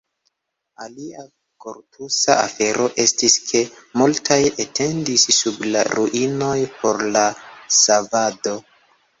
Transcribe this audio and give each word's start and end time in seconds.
Alia 0.83 1.25
kortuŝa 1.65 2.37
afero 2.45 2.87
estis, 3.03 3.35
ke 3.51 3.61
multaj 4.03 4.39
atendis 4.65 5.27
sub 5.37 5.63
la 5.77 5.85
ruinoj 5.93 6.59
por 6.81 7.05
la 7.19 7.25
savado. 7.83 8.59